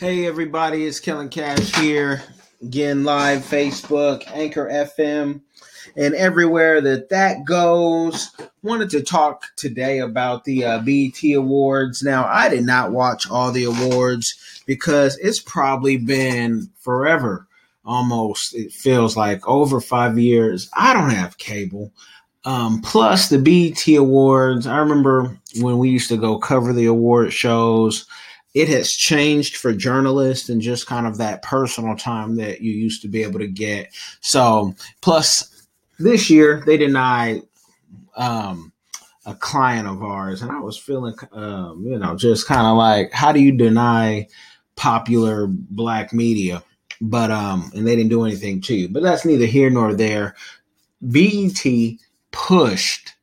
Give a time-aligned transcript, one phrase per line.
[0.00, 2.22] Hey everybody, it's Kellen Cash here.
[2.62, 5.42] Again, live Facebook, Anchor FM,
[5.94, 8.30] and everywhere that that goes.
[8.62, 12.02] Wanted to talk today about the uh, BET Awards.
[12.02, 17.46] Now, I did not watch all the awards because it's probably been forever.
[17.84, 20.70] Almost, it feels like over five years.
[20.72, 21.92] I don't have cable.
[22.46, 24.66] Um, plus the BET Awards.
[24.66, 28.06] I remember when we used to go cover the award shows
[28.54, 33.02] it has changed for journalists and just kind of that personal time that you used
[33.02, 33.94] to be able to get.
[34.20, 35.66] So, plus
[35.98, 37.42] this year they denied
[38.16, 38.72] um,
[39.24, 43.12] a client of ours, and I was feeling, um, you know, just kind of like,
[43.12, 44.26] how do you deny
[44.76, 46.64] popular black media?
[47.00, 48.88] But um, and they didn't do anything to you.
[48.88, 50.34] But that's neither here nor there.
[51.00, 51.64] BET
[52.30, 53.14] pushed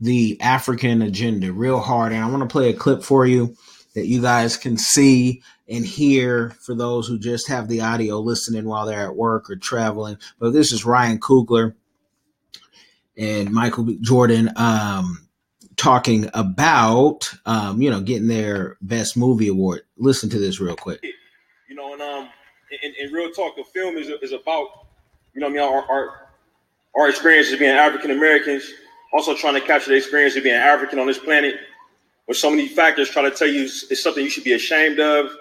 [0.00, 3.56] the African agenda real hard, and I want to play a clip for you
[3.94, 8.64] that you guys can see and hear for those who just have the audio listening
[8.64, 10.18] while they're at work or traveling.
[10.38, 11.74] But this is Ryan Coogler
[13.16, 15.28] and Michael Jordan um,
[15.76, 19.82] talking about, um, you know, getting their best movie award.
[19.96, 21.04] Listen to this real quick.
[21.68, 22.28] You know, and um,
[22.82, 24.86] in, in real talk, the film is, is about,
[25.34, 26.28] you know, I mean, our, our,
[26.96, 28.64] our experiences being African Americans,
[29.12, 31.56] also trying to capture the experience of being African on this planet
[32.30, 35.32] where so many factors try to tell you it's something you should be ashamed of,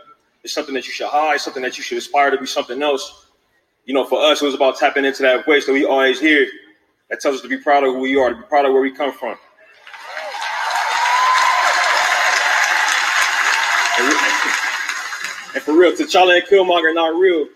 [0.44, 3.28] it's something that you should hide, something that you should aspire to be something else.
[3.86, 6.48] You know, for us, it was about tapping into that voice that we always hear
[7.12, 8.82] that tells us to be proud of who we are, to be proud of where
[8.82, 9.38] we come from.
[15.54, 17.50] And for real, T'Challa and Killmonger are not real.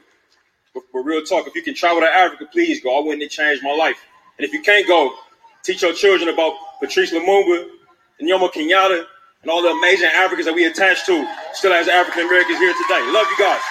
[0.76, 3.02] But for real talk, if you can travel to Africa, please go.
[3.02, 3.98] I wouldn't change my life.
[4.38, 5.16] And if you can't go,
[5.64, 7.68] teach your children about Patrice Lumumba
[8.20, 9.08] and Jomo Kenyatta
[9.44, 13.12] and all the amazing Africans that we attach to still as African Americans here today.
[13.12, 13.62] Love you guys.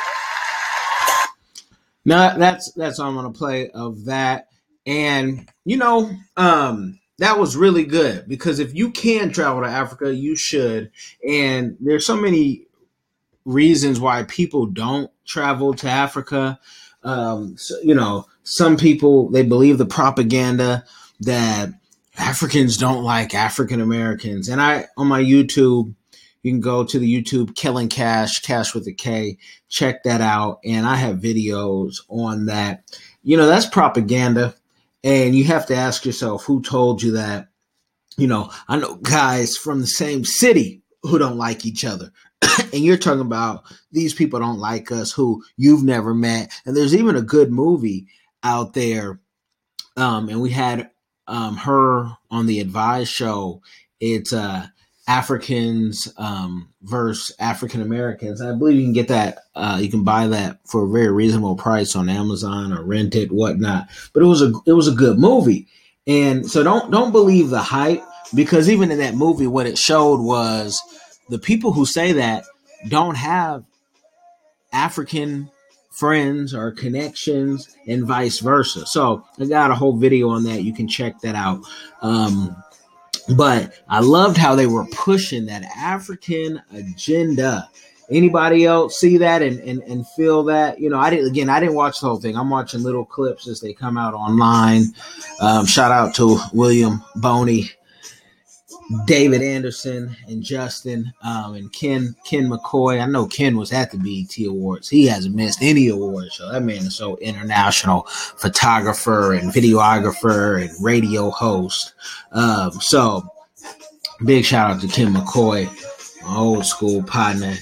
[2.04, 4.48] Now that's that's all I'm gonna play of that.
[4.86, 10.14] And you know, um, that was really good because if you can travel to Africa,
[10.14, 10.90] you should.
[11.26, 12.66] And there's so many
[13.44, 16.58] reasons why people don't travel to Africa.
[17.04, 20.84] Um, so, you know, some people they believe the propaganda
[21.20, 21.70] that
[22.18, 24.48] Africans don't like African Americans.
[24.48, 25.94] And I, on my YouTube,
[26.42, 30.58] you can go to the YouTube Kellen Cash, Cash with a K, check that out.
[30.64, 32.84] And I have videos on that.
[33.22, 34.54] You know, that's propaganda.
[35.04, 37.48] And you have to ask yourself who told you that.
[38.18, 42.12] You know, I know guys from the same city who don't like each other.
[42.72, 46.52] and you're talking about these people don't like us who you've never met.
[46.66, 48.06] And there's even a good movie
[48.42, 49.20] out there.
[49.96, 50.90] Um, and we had
[51.32, 53.62] um, her on the Advise show.
[54.00, 54.66] It's uh,
[55.08, 58.42] Africans um, versus African Americans.
[58.42, 59.38] I believe you can get that.
[59.54, 63.32] Uh, you can buy that for a very reasonable price on Amazon or rent it,
[63.32, 63.88] whatnot.
[64.12, 65.66] But it was a it was a good movie,
[66.06, 68.04] and so don't don't believe the hype
[68.34, 70.82] because even in that movie, what it showed was
[71.30, 72.44] the people who say that
[72.88, 73.64] don't have
[74.70, 75.50] African
[75.92, 78.86] friends or connections and vice versa.
[78.86, 80.62] So I got a whole video on that.
[80.62, 81.60] You can check that out.
[82.00, 82.56] Um,
[83.36, 87.68] but I loved how they were pushing that African agenda.
[88.10, 90.80] Anybody else see that and, and, and feel that?
[90.80, 92.36] You know, I didn't, again, I didn't watch the whole thing.
[92.36, 94.86] I'm watching little clips as they come out online.
[95.40, 97.70] Um, shout out to William Boney
[99.06, 103.00] David Anderson and Justin um, and Ken Ken McCoy.
[103.00, 104.88] I know Ken was at the BET Awards.
[104.88, 106.36] He hasn't missed any awards.
[106.36, 111.94] So that man is so international photographer and videographer and radio host.
[112.32, 113.26] Um, so
[114.24, 115.68] big shout out to Ken McCoy,
[116.22, 117.54] my old school partner.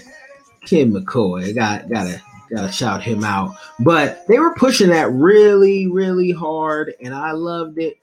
[0.66, 1.54] Ken McCoy.
[1.54, 2.20] Got gotta
[2.50, 3.54] gotta shout him out.
[3.78, 7.98] But they were pushing that really, really hard, and I loved it.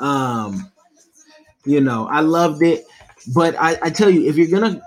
[0.00, 0.70] Um
[1.64, 2.84] you know, I loved it.
[3.34, 4.82] But I, I tell you, if you're gonna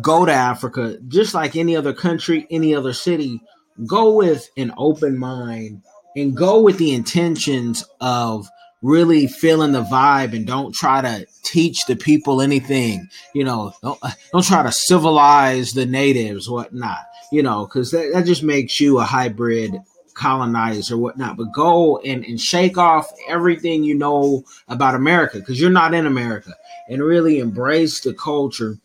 [0.00, 3.40] go to Africa, just like any other country, any other city,
[3.86, 5.82] go with an open mind
[6.16, 8.48] and go with the intentions of
[8.82, 14.00] really feeling the vibe and don't try to teach the people anything you know don't,
[14.32, 18.98] don't try to civilize the natives whatnot you know because that, that just makes you
[18.98, 19.78] a hybrid
[20.20, 25.58] colonize or whatnot, but go and, and shake off everything you know about America because
[25.58, 26.54] you're not in America
[26.88, 28.76] and really embrace the culture,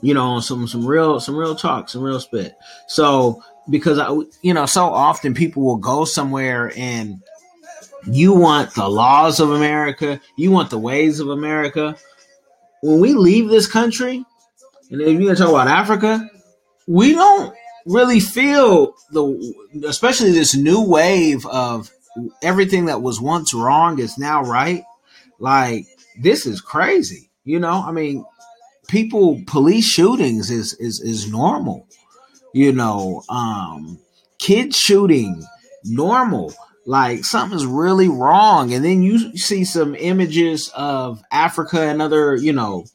[0.00, 2.56] you know, some some real some real talk, some real spit.
[2.88, 4.10] So because I
[4.42, 7.22] you know, so often people will go somewhere and
[8.06, 11.96] you want the laws of America, you want the ways of America.
[12.82, 14.24] When we leave this country,
[14.90, 16.28] and if you're talk about Africa,
[16.88, 17.54] we don't
[17.86, 19.54] really feel the,
[19.86, 21.90] especially this new wave of
[22.42, 24.84] everything that was once wrong is now right.
[25.38, 25.86] Like
[26.20, 27.30] this is crazy.
[27.44, 28.24] You know, I mean,
[28.88, 31.86] people police shootings is is is normal.
[32.54, 33.98] You know, um,
[34.38, 35.44] kids shooting
[35.84, 36.54] normal.
[36.84, 42.52] Like something's really wrong, and then you see some images of Africa and other, you
[42.52, 42.86] know,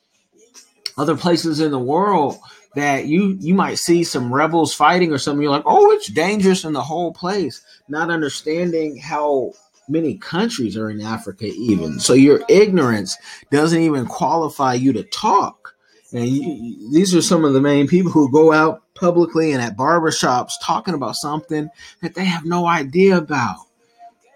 [0.98, 2.38] other places in the world
[2.78, 5.42] that you you might see some rebels fighting or something.
[5.44, 9.52] You're like, oh, it's dangerous in the whole place, not understanding how
[9.90, 12.00] many countries are in Africa, even.
[12.00, 13.18] So your ignorance
[13.52, 15.76] doesn't even qualify you to talk.
[16.14, 19.78] And you, these are some of the main people who go out publicly and at
[19.78, 21.70] barbershops talking about something
[22.02, 23.67] that they have no idea about.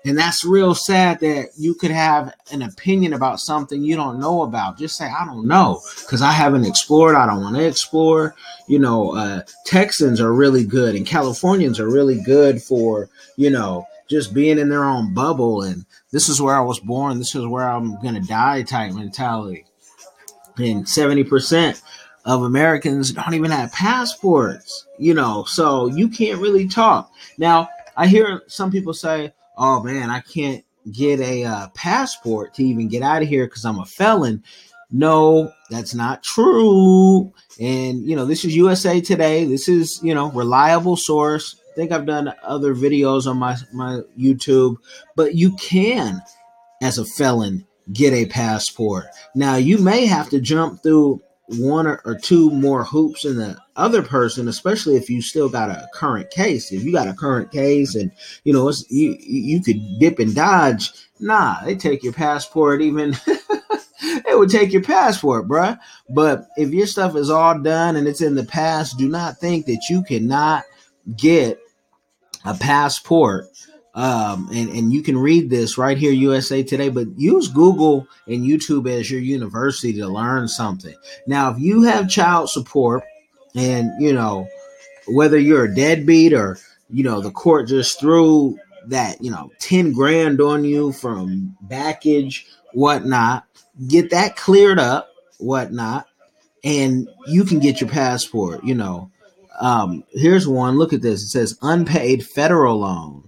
[0.03, 4.41] And that's real sad that you could have an opinion about something you don't know
[4.41, 4.79] about.
[4.79, 7.15] Just say, I don't know, because I haven't explored.
[7.15, 8.35] I don't want to explore.
[8.67, 13.85] You know, uh, Texans are really good, and Californians are really good for, you know,
[14.09, 15.61] just being in their own bubble.
[15.61, 17.19] And this is where I was born.
[17.19, 19.65] This is where I'm going to die type mentality.
[20.57, 21.81] And 70%
[22.25, 27.11] of Americans don't even have passports, you know, so you can't really talk.
[27.37, 32.63] Now, I hear some people say, oh man, I can't get a uh, passport to
[32.63, 34.43] even get out of here because I'm a felon.
[34.91, 37.31] No, that's not true.
[37.59, 39.45] And you know, this is USA Today.
[39.45, 41.55] This is you know reliable source.
[41.71, 44.77] I think I've done other videos on my my YouTube,
[45.15, 46.21] but you can,
[46.81, 49.05] as a felon, get a passport.
[49.33, 51.21] Now you may have to jump through
[51.59, 55.87] one or, two more hoops than the other person, especially if you still got a
[55.93, 56.71] current case.
[56.71, 58.11] If you got a current case and
[58.43, 62.81] you know it's, you you could dip and dodge, nah, they take your passport.
[62.81, 63.15] Even
[64.25, 65.79] they would take your passport, bruh.
[66.09, 69.65] But if your stuff is all done and it's in the past, do not think
[69.65, 70.63] that you cannot
[71.15, 71.59] get
[72.45, 73.47] a passport
[73.93, 78.45] um, and and you can read this right here USA Today, but use Google and
[78.45, 80.95] YouTube as your university to learn something.
[81.27, 83.03] Now, if you have child support,
[83.53, 84.47] and you know
[85.07, 86.57] whether you're a deadbeat or
[86.89, 88.57] you know the court just threw
[88.87, 93.43] that you know ten grand on you from backage, whatnot,
[93.89, 96.07] get that cleared up, whatnot,
[96.63, 98.63] and you can get your passport.
[98.63, 99.11] You know,
[99.59, 100.77] um, here's one.
[100.77, 101.23] Look at this.
[101.23, 103.27] It says unpaid federal loan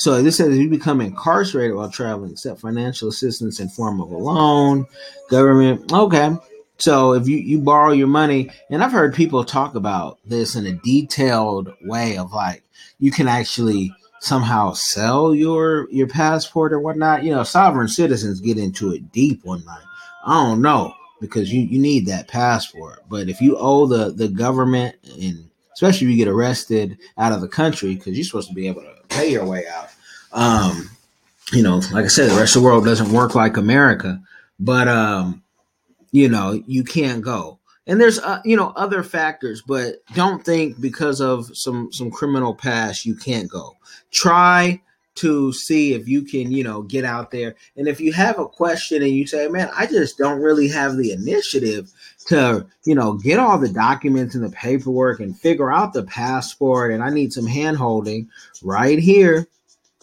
[0.00, 4.10] so this says if you become incarcerated while traveling, accept financial assistance in form of
[4.10, 4.86] a loan,
[5.28, 5.92] government.
[5.92, 6.34] Okay.
[6.78, 10.64] So if you, you borrow your money, and I've heard people talk about this in
[10.64, 12.62] a detailed way of like
[12.98, 17.22] you can actually somehow sell your your passport or whatnot.
[17.22, 19.84] You know, sovereign citizens get into it deep one night.
[20.24, 23.00] I don't know because you, you need that passport.
[23.06, 27.42] But if you owe the, the government and especially if you get arrested out of
[27.42, 29.90] the country, because you're supposed to be able to pay your way out.
[30.32, 30.90] Um,
[31.52, 34.20] you know, like I said, the rest of the world doesn't work like America,
[34.58, 35.42] but um,
[36.12, 37.58] you know, you can't go.
[37.86, 42.54] And there's uh, you know other factors, but don't think because of some some criminal
[42.54, 43.76] past you can't go.
[44.12, 44.80] Try
[45.16, 47.54] to see if you can, you know, get out there.
[47.76, 50.96] And if you have a question and you say, man, I just don't really have
[50.96, 51.92] the initiative
[52.30, 56.92] to, you know, get all the documents and the paperwork and figure out the passport
[56.92, 58.28] and I need some hand holding
[58.62, 59.48] right here.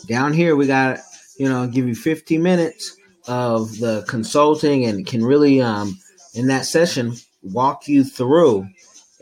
[0.07, 0.99] Down here, we got,
[1.37, 2.97] you know, give you 50 minutes
[3.29, 5.97] of the consulting and can really, um,
[6.33, 8.67] in that session, walk you through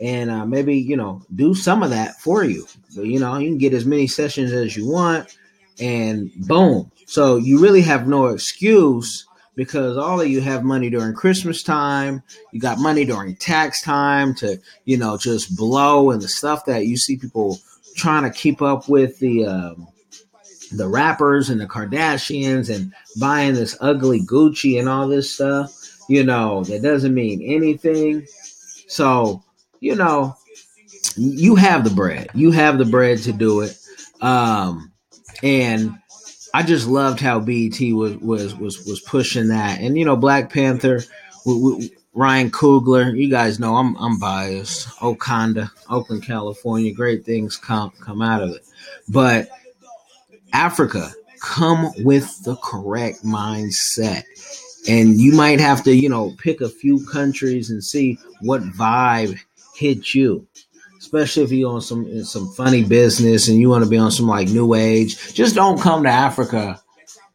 [0.00, 2.66] and uh, maybe, you know, do some of that for you.
[2.88, 5.38] So, you know, you can get as many sessions as you want
[5.78, 6.90] and boom.
[7.06, 12.22] So you really have no excuse because all of you have money during Christmas time.
[12.52, 16.86] You got money during tax time to, you know, just blow and the stuff that
[16.86, 17.58] you see people
[17.96, 19.88] trying to keep up with the um,
[20.72, 25.72] the rappers and the Kardashians and buying this ugly Gucci and all this stuff.
[26.08, 28.26] You know, that doesn't mean anything.
[28.88, 29.42] So,
[29.80, 30.36] you know,
[31.16, 32.28] you have the bread.
[32.34, 33.76] You have the bread to do it.
[34.20, 34.92] Um,
[35.42, 35.98] and
[36.56, 40.50] I just loved how BET was was was was pushing that, and you know Black
[40.50, 41.02] Panther,
[41.44, 43.14] with, with Ryan Coogler.
[43.14, 44.88] You guys know I'm I'm biased.
[45.00, 46.94] Wakanda, Oakland, California.
[46.94, 48.64] Great things come come out of it,
[49.06, 49.50] but
[50.54, 54.22] Africa, come with the correct mindset.
[54.88, 59.38] And you might have to, you know, pick a few countries and see what vibe
[59.74, 60.48] hits you
[61.06, 64.26] especially if you're on some some funny business and you want to be on some
[64.26, 65.32] like new age.
[65.32, 66.82] Just don't come to Africa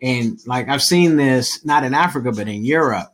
[0.01, 3.13] and like I've seen this not in Africa but in Europe,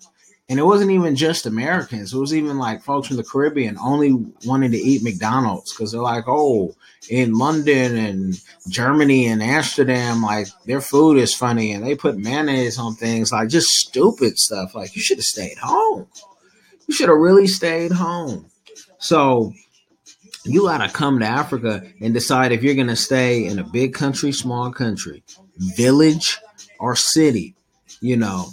[0.49, 2.13] and it wasn't even just Americans.
[2.13, 4.13] It was even like folks from the Caribbean only
[4.45, 6.75] wanting to eat McDonald's because they're like, oh,
[7.09, 12.79] in London and Germany and Amsterdam, like their food is funny and they put mayonnaise
[12.79, 14.73] on things, like just stupid stuff.
[14.73, 16.07] Like you should have stayed home.
[16.87, 18.49] You should have really stayed home.
[18.99, 19.53] So
[20.47, 24.31] you gotta come to Africa and decide if you're gonna stay in a big country,
[24.31, 25.23] small country,
[25.75, 26.39] village,
[26.79, 27.55] or city.
[28.01, 28.47] You know,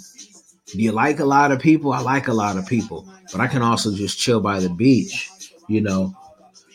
[0.67, 1.93] do you like a lot of people?
[1.93, 5.29] I like a lot of people, but I can also just chill by the beach,
[5.67, 6.15] you know,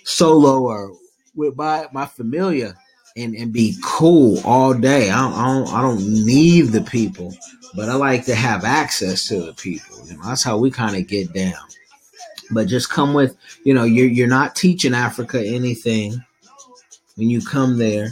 [0.04, 0.92] solo or
[1.34, 2.74] with my my familia
[3.16, 5.10] and and be cool all day.
[5.10, 7.34] I don't, I don't I don't need the people,
[7.74, 10.06] but I like to have access to the people.
[10.06, 11.54] You know, that's how we kind of get down.
[12.52, 16.22] But just come with, you know, you're you're not teaching Africa anything
[17.16, 18.08] when you come there.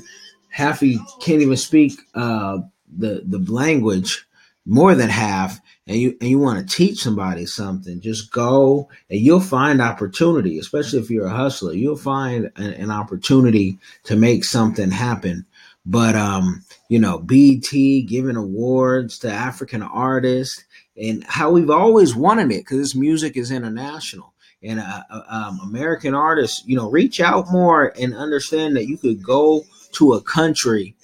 [0.51, 2.59] Half you can't even speak uh,
[2.97, 4.27] the the language,
[4.67, 9.21] more than half, and you and you want to teach somebody something, just go and
[9.21, 11.73] you'll find opportunity, especially if you're a hustler.
[11.73, 15.47] You'll find an, an opportunity to make something happen.
[15.87, 17.71] But um, you know, BET
[18.07, 20.65] giving awards to African artists
[20.97, 24.33] and how we've always wanted it because this music is international.
[24.63, 28.97] And uh, uh, um, American artists, you know, reach out more and understand that you
[28.97, 30.97] could go to a country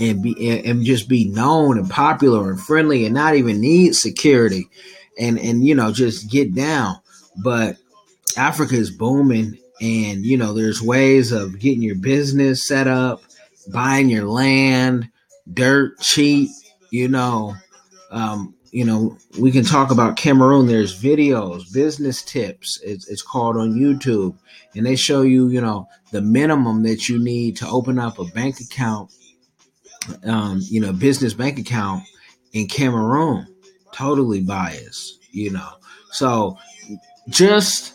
[0.00, 4.68] and be and just be known and popular and friendly and not even need security
[5.18, 6.96] and and you know just get down.
[7.36, 7.76] But
[8.36, 13.22] africa is booming and you know there's ways of getting your business set up
[13.72, 15.08] buying your land
[15.52, 16.50] dirt cheap
[16.90, 17.54] you know
[18.10, 23.56] um, you know we can talk about cameroon there's videos business tips it's, it's called
[23.56, 24.36] on youtube
[24.74, 28.24] and they show you you know the minimum that you need to open up a
[28.26, 29.10] bank account
[30.24, 32.04] um, you know, business bank account
[32.52, 33.46] in Cameroon.
[33.92, 35.68] Totally biased, you know.
[36.12, 36.56] So
[37.28, 37.94] just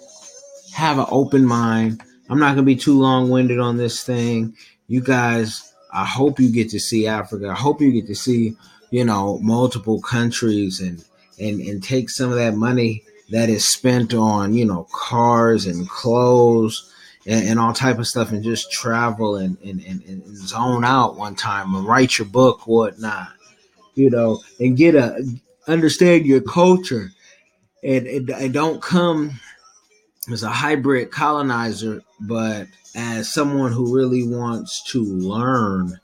[0.73, 2.01] have an open mind.
[2.29, 4.55] I'm not gonna be too long winded on this thing.
[4.87, 7.49] You guys, I hope you get to see Africa.
[7.49, 8.55] I hope you get to see,
[8.91, 11.03] you know, multiple countries and
[11.39, 15.89] and and take some of that money that is spent on, you know, cars and
[15.89, 16.91] clothes
[17.25, 21.15] and, and, all type of stuff and just travel and, and, and, and zone out
[21.15, 23.29] one time and write your book, whatnot,
[23.95, 25.23] you know, and get a
[25.67, 27.11] understand your culture
[27.83, 29.39] and, and, and don't come
[30.31, 35.99] as a hybrid colonizer, but as someone who really wants to learn,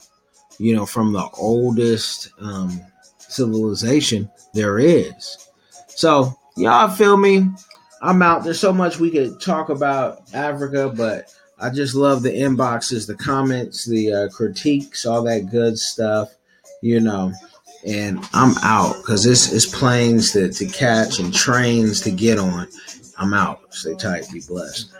[0.57, 2.81] you know, from the oldest um,
[3.17, 5.47] civilization there is.
[5.87, 7.47] So, y'all feel me?
[8.01, 8.43] I'm out.
[8.43, 13.15] There's so much we could talk about Africa, but I just love the inboxes, the
[13.15, 16.33] comments, the uh, critiques, all that good stuff,
[16.81, 17.33] you know.
[17.85, 22.67] And I'm out because this is planes to, to catch and trains to get on.
[23.19, 23.73] I'm out.
[23.73, 24.25] Stay tight.
[24.31, 24.93] Be blessed.